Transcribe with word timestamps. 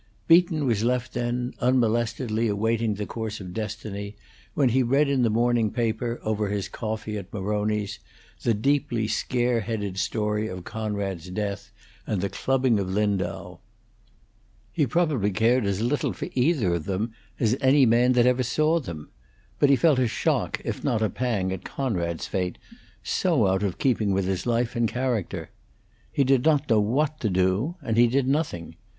Beaton 0.27 0.65
was 0.65 0.83
left, 0.83 1.13
then, 1.13 1.53
unmolestedly 1.59 2.47
awaiting 2.47 2.95
the 2.95 3.05
course 3.05 3.39
of 3.39 3.53
destiny, 3.53 4.15
when 4.55 4.69
he 4.69 4.81
read 4.81 5.07
in 5.07 5.21
the 5.21 5.29
morning 5.29 5.69
paper, 5.69 6.19
over 6.23 6.47
his 6.49 6.67
coffee 6.67 7.19
at 7.19 7.31
Maroni's, 7.31 7.99
the 8.41 8.55
deeply 8.55 9.07
scare 9.07 9.59
headed 9.59 9.99
story 9.99 10.47
of 10.47 10.63
Conrad's 10.63 11.29
death 11.29 11.71
and 12.07 12.19
the 12.19 12.29
clubbing 12.31 12.79
of 12.79 12.89
Lindau. 12.89 13.59
He 14.73 14.87
probably 14.87 15.29
cared 15.29 15.67
as 15.67 15.81
little 15.81 16.13
for 16.13 16.29
either 16.33 16.73
of 16.73 16.85
them 16.85 17.13
as 17.39 17.55
any 17.61 17.85
man 17.85 18.13
that 18.13 18.25
ever 18.25 18.41
saw 18.41 18.79
them; 18.79 19.11
but 19.59 19.69
he 19.69 19.75
felt 19.75 19.99
a 19.99 20.07
shock, 20.07 20.59
if 20.65 20.83
not 20.83 21.03
a 21.03 21.11
pang, 21.11 21.51
at 21.53 21.63
Conrad's 21.63 22.25
fate, 22.25 22.57
so 23.03 23.45
out 23.45 23.61
of 23.61 23.77
keeping 23.77 24.13
with 24.13 24.25
his 24.25 24.47
life 24.47 24.75
and 24.75 24.89
character. 24.89 25.51
He 26.11 26.23
did 26.23 26.43
not 26.43 26.67
know 26.71 26.79
what 26.81 27.19
to 27.19 27.29
do; 27.29 27.75
and 27.83 27.97
he 27.97 28.07
did 28.07 28.27
nothing. 28.27 28.77